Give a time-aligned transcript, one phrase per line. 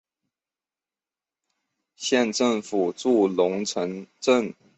[1.95, 4.55] 县政府驻龙城镇。